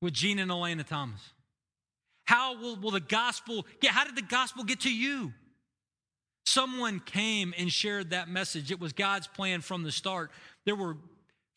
[0.00, 1.20] with Gene and Elena Thomas.
[2.24, 3.92] How will, will the gospel get?
[3.92, 5.32] How did the gospel get to you?
[6.44, 8.70] Someone came and shared that message.
[8.70, 10.30] It was God's plan from the start.
[10.64, 10.96] There were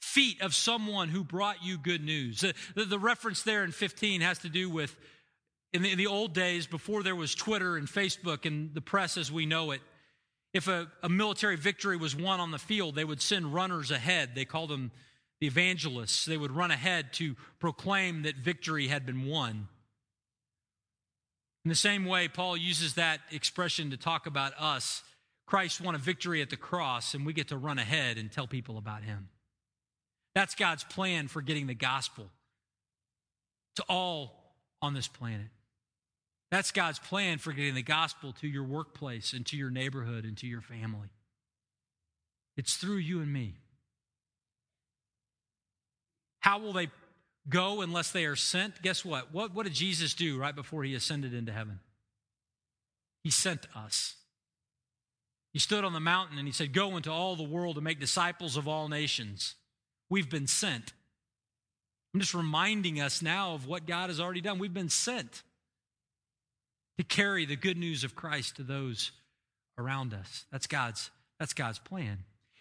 [0.02, 2.42] feet of someone who brought you good news.
[2.42, 4.96] The, the, the reference there in 15 has to do with
[5.72, 9.18] in the, in the, old days, before there was Twitter and Facebook and the press
[9.18, 9.82] as we know it.
[10.52, 14.34] If a, a military victory was won on the field, they would send runners ahead.
[14.34, 14.92] They called them
[15.40, 16.26] the evangelists.
[16.26, 19.68] They would run ahead to proclaim that victory had been won.
[21.66, 25.04] In the same way, Paul uses that expression to talk about us.
[25.46, 28.48] Christ won a victory at the cross, and we get to run ahead and tell
[28.48, 29.30] people about him.
[30.36, 32.30] That's God's plan for getting the gospel
[33.76, 35.48] to all on this planet.
[36.52, 40.38] That's God's plan for getting the gospel to your workplace and to your neighborhood and
[40.38, 41.10] to your family.
[42.58, 43.56] It's through you and me.
[46.40, 46.90] How will they
[47.50, 48.82] go unless they are sent.
[48.82, 49.34] Guess what?
[49.34, 51.80] What, what did Jesus do right before he ascended into heaven?
[53.24, 54.16] He sent us.
[55.52, 58.00] He stood on the mountain and he said, Go into all the world and make
[58.00, 59.56] disciples of all nations.
[60.10, 60.94] We've been sent.
[62.14, 64.60] I'm just reminding us now of what God has already done.
[64.60, 65.44] We've been sent
[66.98, 69.12] to carry the good news of Christ to those
[69.78, 70.46] around us.
[70.52, 72.20] That's God's, that's God's plan.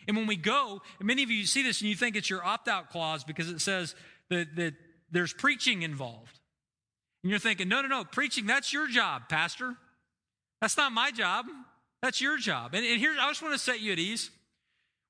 [0.09, 2.67] And when we go, many of you see this and you think it's your opt
[2.67, 3.95] out clause because it says
[4.31, 4.75] that, that
[5.13, 6.41] there's preaching involved.
[7.23, 9.75] And you're thinking, no, no, no, preaching, that's your job, Pastor.
[10.63, 11.47] That's not my job.
[12.01, 12.75] That's your job.
[12.75, 14.31] And, and here, I just want to set you at ease.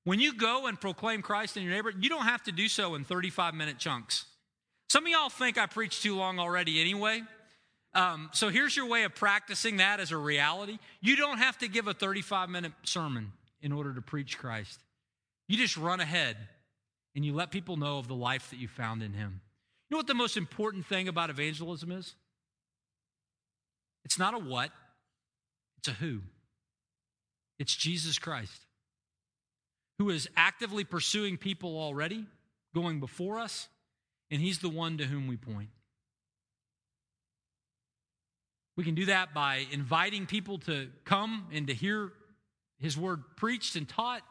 [0.04, 2.94] When you go and proclaim Christ in your neighborhood, you don't have to do so
[2.96, 4.24] in 35 minute chunks.
[4.90, 7.22] Some of y'all think I preach too long already anyway.
[7.94, 10.78] Um, so here's your way of practicing that as a reality.
[11.00, 14.80] You don't have to give a 35 minute sermon in order to preach Christ.
[15.48, 16.36] You just run ahead
[17.14, 19.40] and you let people know of the life that you found in him.
[19.88, 22.14] You know what the most important thing about evangelism is?
[24.04, 24.70] It's not a what,
[25.78, 26.20] it's a who.
[27.58, 28.66] It's Jesus Christ,
[29.98, 32.24] who is actively pursuing people already,
[32.74, 33.68] going before us,
[34.30, 35.70] and he's the one to whom we point.
[38.76, 42.12] We can do that by inviting people to come and to hear
[42.78, 44.22] his word preached and taught.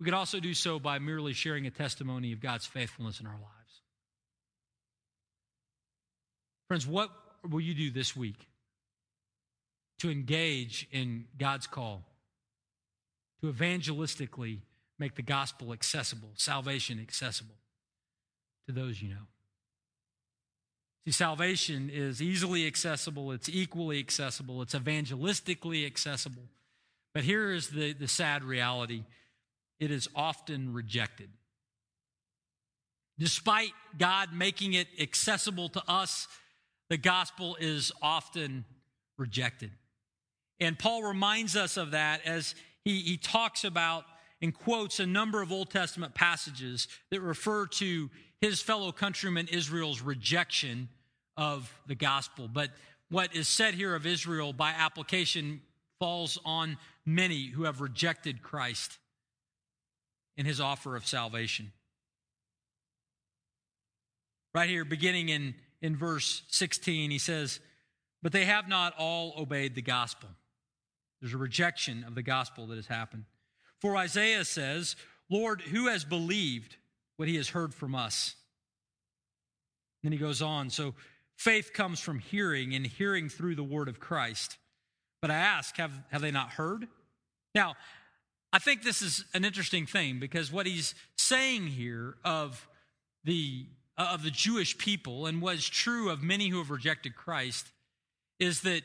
[0.00, 3.34] We could also do so by merely sharing a testimony of God's faithfulness in our
[3.34, 3.82] lives.
[6.68, 7.10] Friends, what
[7.48, 8.48] will you do this week
[9.98, 12.02] to engage in God's call,
[13.42, 14.60] to evangelistically
[14.98, 17.56] make the gospel accessible, salvation accessible
[18.66, 19.26] to those you know?
[21.04, 26.44] See, salvation is easily accessible, it's equally accessible, it's evangelistically accessible.
[27.12, 29.04] But here is the, the sad reality
[29.80, 31.30] it is often rejected.
[33.18, 36.28] Despite God making it accessible to us,
[36.88, 38.64] the gospel is often
[39.18, 39.70] rejected.
[40.60, 44.04] And Paul reminds us of that as he, he talks about
[44.42, 50.00] and quotes a number of Old Testament passages that refer to his fellow countrymen Israel's
[50.00, 50.88] rejection
[51.36, 52.48] of the gospel.
[52.48, 52.70] But
[53.10, 55.60] what is said here of Israel by application
[55.98, 58.98] falls on many who have rejected Christ
[60.40, 61.70] in his offer of salvation.
[64.54, 67.60] Right here, beginning in, in verse 16, he says,
[68.22, 70.30] But they have not all obeyed the gospel.
[71.20, 73.24] There's a rejection of the gospel that has happened.
[73.82, 74.96] For Isaiah says,
[75.30, 76.76] Lord, who has believed
[77.18, 78.34] what he has heard from us?
[80.02, 80.94] Then he goes on, so
[81.36, 84.56] faith comes from hearing, and hearing through the word of Christ.
[85.20, 86.88] But I ask, have, have they not heard?
[87.54, 87.74] Now,
[88.52, 92.68] I think this is an interesting thing because what he's saying here of
[93.24, 97.14] the uh, of the Jewish people and what is true of many who have rejected
[97.14, 97.66] Christ
[98.38, 98.82] is that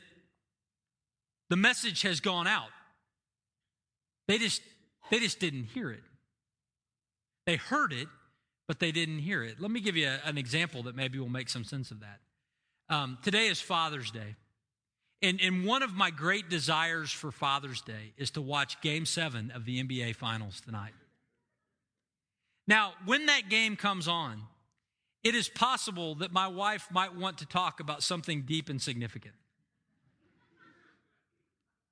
[1.48, 2.68] the message has gone out.
[4.28, 4.62] They just
[5.10, 6.02] they just didn't hear it.
[7.46, 8.08] They heard it,
[8.68, 9.60] but they didn't hear it.
[9.60, 12.20] Let me give you a, an example that maybe will make some sense of that.
[12.88, 14.36] Um, today is Father's Day.
[15.22, 19.50] And, and one of my great desires for Father's Day is to watch game seven
[19.50, 20.92] of the NBA Finals tonight.
[22.68, 24.42] Now, when that game comes on,
[25.24, 29.34] it is possible that my wife might want to talk about something deep and significant.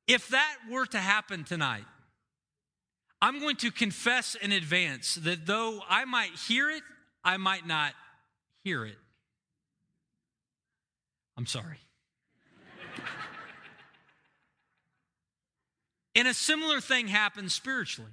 [0.06, 1.84] If that were to happen tonight,
[3.22, 6.82] I'm going to confess in advance that though I might hear it,
[7.24, 7.94] I might not
[8.62, 8.98] hear it.
[11.38, 11.78] I'm sorry.
[16.14, 18.10] And a similar thing happens spiritually.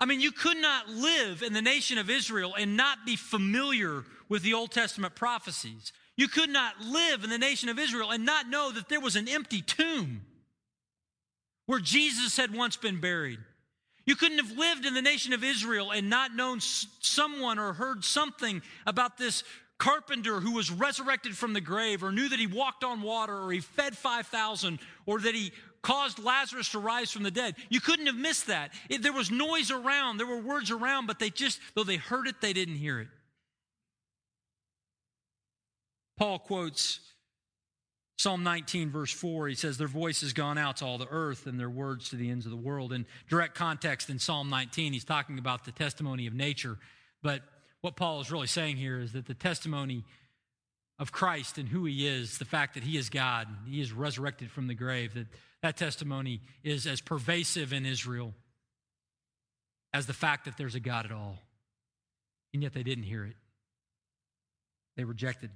[0.00, 4.04] I mean, you could not live in the nation of Israel and not be familiar
[4.28, 5.92] with the Old Testament prophecies.
[6.16, 9.16] You could not live in the nation of Israel and not know that there was
[9.16, 10.22] an empty tomb
[11.66, 13.38] where Jesus had once been buried.
[14.06, 18.04] You couldn't have lived in the nation of Israel and not known someone or heard
[18.04, 19.44] something about this
[19.78, 23.52] carpenter who was resurrected from the grave or knew that he walked on water or
[23.52, 25.52] he fed 5,000 or that he
[25.82, 27.54] caused Lazarus to rise from the dead.
[27.68, 28.72] You couldn't have missed that.
[28.88, 32.26] It, there was noise around, there were words around, but they just, though they heard
[32.26, 33.08] it, they didn't hear it.
[36.18, 37.00] Paul quotes
[38.20, 41.46] Psalm 19, verse 4, he says, Their voice has gone out to all the earth
[41.46, 42.92] and their words to the ends of the world.
[42.92, 46.76] In direct context in Psalm 19, he's talking about the testimony of nature.
[47.22, 47.40] But
[47.80, 50.04] what Paul is really saying here is that the testimony
[50.98, 54.50] of Christ and who he is, the fact that he is God, he is resurrected
[54.50, 55.28] from the grave, that
[55.62, 58.34] that testimony is as pervasive in Israel
[59.92, 61.38] as the fact that there's a God at all.
[62.52, 63.36] And yet they didn't hear it.
[64.96, 65.50] They rejected.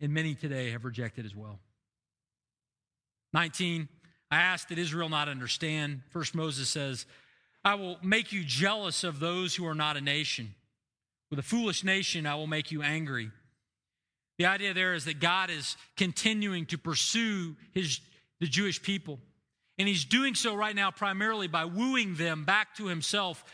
[0.00, 1.58] And many today have rejected as well.
[3.32, 3.88] 19,
[4.30, 6.02] I asked, that Israel not understand?
[6.10, 7.06] First, Moses says,
[7.64, 10.54] I will make you jealous of those who are not a nation.
[11.30, 13.30] With a foolish nation, I will make you angry.
[14.38, 18.00] The idea there is that God is continuing to pursue his,
[18.40, 19.18] the Jewish people.
[19.78, 23.44] And he's doing so right now primarily by wooing them back to himself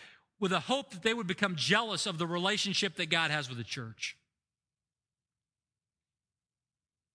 [0.41, 3.59] with a hope that they would become jealous of the relationship that God has with
[3.59, 4.16] the church.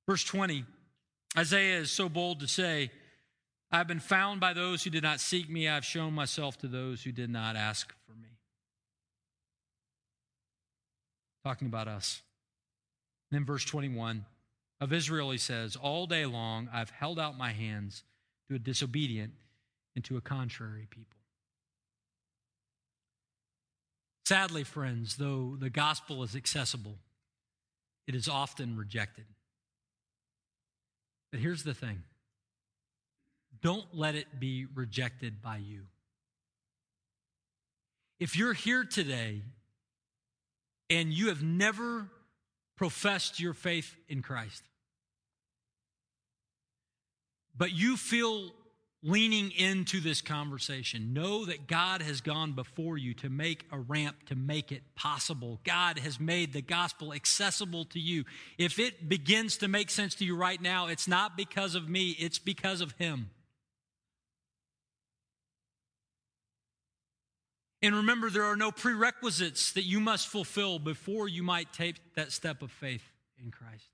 [0.07, 0.65] Verse 20
[1.37, 2.89] Isaiah is so bold to say,
[3.71, 5.69] I've been found by those who did not seek me.
[5.69, 8.29] I've shown myself to those who did not ask for me.
[11.45, 12.23] Talking about us.
[13.29, 14.25] And then verse 21
[14.81, 18.03] of Israel, he says, All day long I've held out my hands
[18.47, 19.33] to a disobedient
[19.95, 21.17] and to a contrary people.
[24.25, 26.97] Sadly, friends, though the gospel is accessible,
[28.07, 29.25] it is often rejected.
[31.31, 32.03] But here's the thing
[33.61, 35.83] don't let it be rejected by you.
[38.19, 39.41] If you're here today
[40.89, 42.09] and you have never
[42.79, 44.63] professed your faith in Christ,
[47.57, 48.53] but you feel
[49.03, 51.11] leaning into this conversation.
[51.11, 55.59] Know that God has gone before you to make a ramp to make it possible.
[55.65, 58.23] God has made the gospel accessible to you.
[58.57, 62.11] If it begins to make sense to you right now, it's not because of me,
[62.11, 63.29] it's because of Him.
[67.81, 72.31] And remember, there are no prerequisites that you must fulfill before you might take that
[72.31, 73.03] step of faith
[73.41, 73.85] in Christ.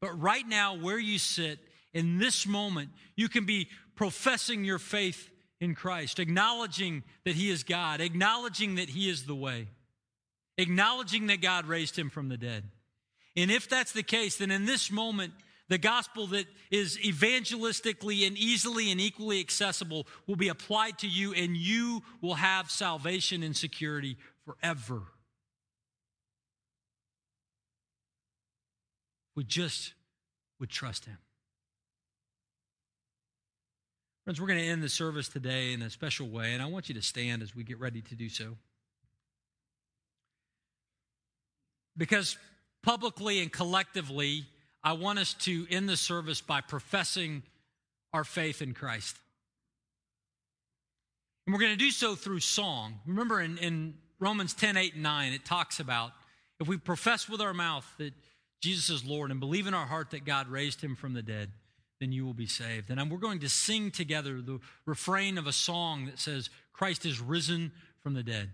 [0.00, 1.60] But right now, where you sit,
[1.92, 7.62] in this moment, you can be professing your faith in Christ, acknowledging that He is
[7.62, 9.68] God, acknowledging that He is the way,
[10.56, 12.64] acknowledging that God raised Him from the dead.
[13.36, 15.32] And if that's the case, then in this moment,
[15.70, 21.32] the gospel that is evangelistically and easily and equally accessible will be applied to you,
[21.32, 25.00] and you will have salvation and security forever.
[29.36, 29.94] We just
[30.58, 31.18] would trust Him.
[34.24, 36.88] Friends, we're going to end the service today in a special way, and I want
[36.88, 38.56] you to stand as we get ready to do so.
[41.96, 42.36] Because
[42.82, 44.46] publicly and collectively,
[44.82, 47.42] I want us to end the service by professing
[48.12, 49.16] our faith in Christ.
[51.46, 53.00] And we're going to do so through song.
[53.06, 56.12] Remember in, in Romans 10 8 and 9, it talks about
[56.60, 58.12] if we profess with our mouth that
[58.60, 61.50] Jesus is Lord and believe in our heart that God raised him from the dead,
[61.98, 62.90] then you will be saved.
[62.90, 67.20] And we're going to sing together the refrain of a song that says, Christ is
[67.20, 67.72] risen
[68.02, 68.50] from the dead.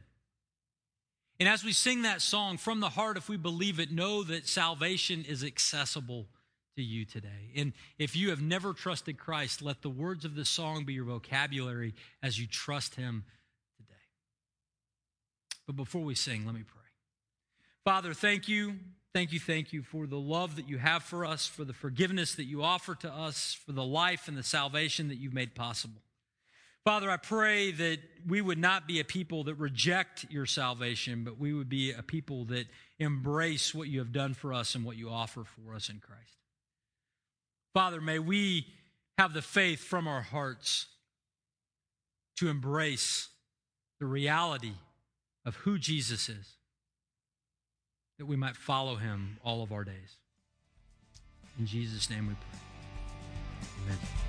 [1.38, 4.48] And as we sing that song from the heart, if we believe it, know that
[4.48, 6.26] salvation is accessible
[6.76, 7.50] to you today.
[7.54, 11.04] And if you have never trusted Christ, let the words of this song be your
[11.04, 13.24] vocabulary as you trust Him
[13.76, 13.92] today.
[15.66, 16.82] But before we sing, let me pray.
[17.84, 18.76] Father, thank you.
[19.12, 22.34] Thank you, thank you for the love that you have for us, for the forgiveness
[22.34, 26.02] that you offer to us, for the life and the salvation that you've made possible.
[26.86, 31.36] Father, I pray that we would not be a people that reject your salvation, but
[31.36, 32.68] we would be a people that
[33.00, 36.36] embrace what you have done for us and what you offer for us in Christ.
[37.74, 38.68] Father, may we
[39.18, 40.86] have the faith from our hearts
[42.36, 43.30] to embrace
[43.98, 44.74] the reality
[45.44, 46.54] of who Jesus is,
[48.18, 50.18] that we might follow him all of our days.
[51.58, 52.60] In Jesus' name we pray.
[53.82, 54.25] Amen.